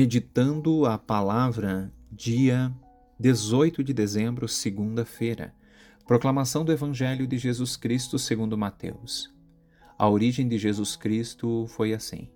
[0.00, 2.72] Meditando a palavra, dia
[3.18, 5.52] 18 de dezembro, segunda-feira.
[6.06, 9.28] Proclamação do Evangelho de Jesus Cristo segundo Mateus.
[9.98, 12.28] A origem de Jesus Cristo foi assim.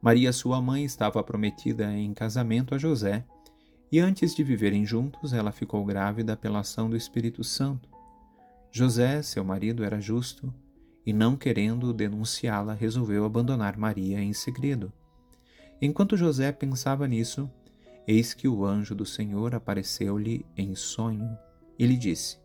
[0.00, 3.26] Maria, sua mãe, estava prometida em casamento a José,
[3.92, 7.90] e antes de viverem juntos, ela ficou grávida pela ação do Espírito Santo.
[8.72, 10.50] José, seu marido, era justo
[11.04, 14.90] e, não querendo denunciá-la, resolveu abandonar Maria em segredo.
[15.80, 17.50] Enquanto José pensava nisso,
[18.06, 21.36] eis que o anjo do Senhor apareceu-lhe em sonho
[21.78, 22.38] e lhe disse: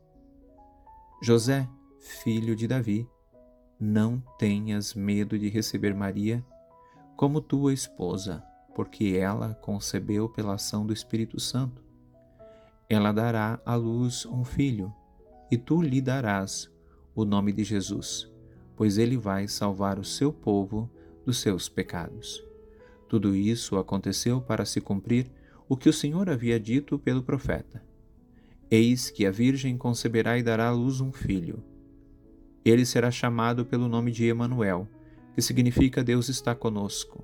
[1.21, 1.67] José,
[1.99, 3.07] filho de Davi,
[3.79, 6.45] não tenhas medo de receber Maria
[7.15, 8.43] como tua esposa,
[8.75, 11.83] porque ela concebeu pela ação do Espírito Santo.
[12.89, 14.93] Ela dará à luz um filho,
[15.49, 16.69] e tu lhe darás
[17.15, 18.29] o nome de Jesus,
[18.75, 20.89] pois ele vai salvar o seu povo
[21.25, 22.50] dos seus pecados.
[23.11, 25.29] Tudo isso aconteceu para se cumprir
[25.67, 27.83] o que o Senhor havia dito pelo profeta.
[28.71, 31.61] Eis que a Virgem conceberá e dará à luz um filho.
[32.63, 34.87] Ele será chamado pelo nome de Emanuel,
[35.35, 37.21] que significa Deus está conosco.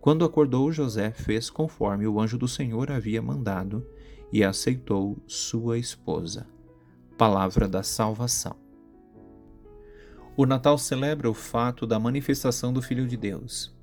[0.00, 3.84] Quando acordou, José fez conforme o anjo do Senhor havia mandado
[4.32, 6.46] e aceitou sua esposa.
[7.16, 8.54] Palavra da salvação.
[10.36, 13.76] O Natal celebra o fato da manifestação do Filho de Deus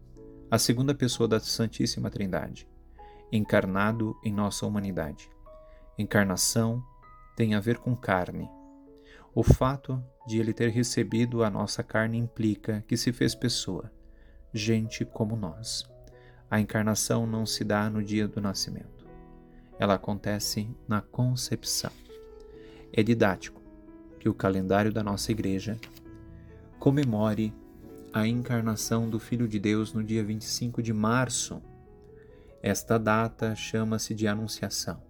[0.49, 2.67] a segunda pessoa da Santíssima Trindade,
[3.31, 5.29] encarnado em nossa humanidade.
[5.97, 6.83] Encarnação
[7.35, 8.47] tem a ver com carne.
[9.33, 13.91] O fato de ele ter recebido a nossa carne implica que se fez pessoa,
[14.53, 15.83] gente como nós.
[16.49, 19.05] A encarnação não se dá no dia do nascimento.
[19.79, 21.91] Ela acontece na concepção.
[22.93, 23.61] É didático
[24.19, 25.77] que o calendário da nossa igreja
[26.79, 27.53] comemore
[28.15, 31.61] a encarnação do Filho de Deus no dia 25 de março.
[32.63, 35.03] Esta data chama-se de Anunciação.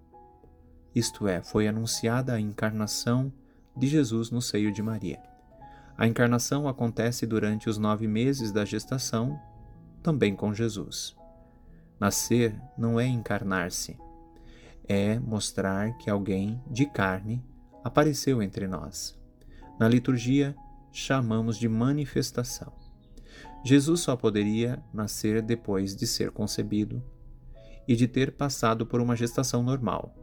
[0.95, 3.31] Isto é, foi anunciada a encarnação
[3.77, 5.21] de Jesus no seio de Maria.
[5.95, 9.39] A encarnação acontece durante os nove meses da gestação,
[10.01, 11.15] também com Jesus.
[11.99, 13.99] Nascer não é encarnar-se,
[14.88, 17.45] é mostrar que alguém de carne
[17.83, 19.15] apareceu entre nós.
[19.79, 20.55] Na liturgia,
[20.91, 22.84] chamamos de manifestação.
[23.65, 27.03] Jesus só poderia nascer depois de ser concebido
[27.87, 30.15] e de ter passado por uma gestação normal.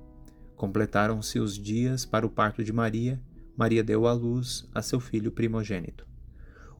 [0.54, 3.20] Completaram-se os dias para o parto de Maria,
[3.56, 6.06] Maria deu à luz a seu filho primogênito.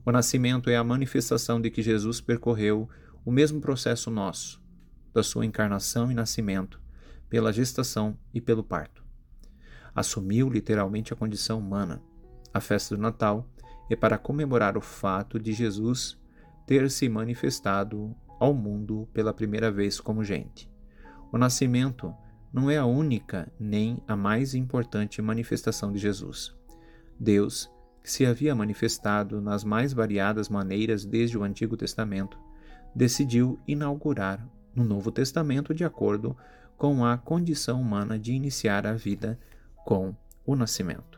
[0.05, 2.87] O nascimento é a manifestação de que Jesus percorreu
[3.25, 4.63] o mesmo processo nosso,
[5.13, 6.79] da sua encarnação e nascimento,
[7.29, 9.03] pela gestação e pelo parto.
[9.93, 12.01] Assumiu literalmente a condição humana.
[12.53, 13.49] A festa do Natal
[13.89, 16.22] é para comemorar o fato de Jesus
[16.65, 20.69] ter se manifestado ao mundo pela primeira vez como gente.
[21.31, 22.13] O nascimento
[22.51, 26.55] não é a única nem a mais importante manifestação de Jesus.
[27.19, 27.71] Deus,
[28.03, 32.37] que se havia manifestado nas mais variadas maneiras desde o Antigo Testamento,
[32.95, 36.35] decidiu inaugurar no Novo Testamento de acordo
[36.77, 39.39] com a condição humana de iniciar a vida
[39.85, 41.12] com o nascimento.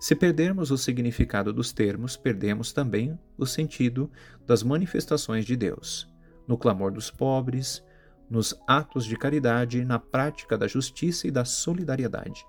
[0.00, 4.10] Se perdermos o significado dos termos, perdemos também o sentido
[4.46, 6.10] das manifestações de Deus,
[6.48, 7.84] no clamor dos pobres,
[8.28, 12.46] nos atos de caridade, na prática da justiça e da solidariedade.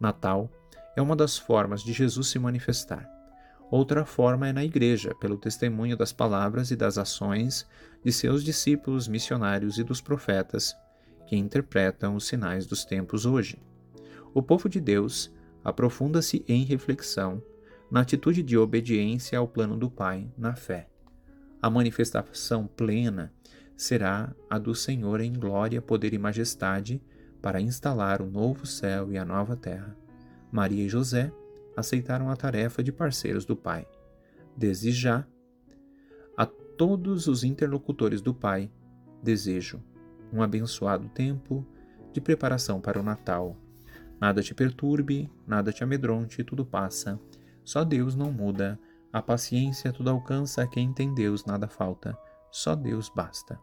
[0.00, 0.50] Natal
[0.96, 3.06] é uma das formas de Jesus se manifestar.
[3.70, 7.68] Outra forma é na Igreja, pelo testemunho das palavras e das ações
[8.02, 10.74] de seus discípulos missionários e dos profetas,
[11.26, 13.60] que interpretam os sinais dos tempos hoje.
[14.32, 15.30] O povo de Deus
[15.64, 17.42] aprofunda-se em reflexão,
[17.90, 20.88] na atitude de obediência ao plano do Pai, na fé.
[21.60, 23.32] A manifestação plena
[23.76, 27.02] será a do Senhor em glória, poder e majestade
[27.40, 29.96] para instalar o novo céu e a nova terra.
[30.50, 31.32] Maria e José
[31.76, 33.86] aceitaram a tarefa de parceiros do Pai.
[34.56, 35.26] Desde já,
[36.36, 38.70] a todos os interlocutores do Pai,
[39.22, 39.82] desejo
[40.32, 41.66] um abençoado tempo
[42.12, 43.56] de preparação para o Natal
[44.20, 47.18] Nada te perturbe, nada te amedronte, tudo passa.
[47.64, 48.78] Só Deus não muda.
[49.12, 52.18] A paciência tudo alcança, quem tem Deus nada falta.
[52.50, 53.58] Só Deus basta.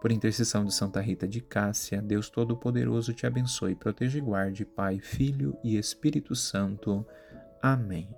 [0.00, 5.00] Por intercessão de Santa Rita de Cássia, Deus Todo-Poderoso te abençoe, proteja e guarde, Pai,
[5.00, 7.06] Filho e Espírito Santo.
[7.62, 8.08] Amém.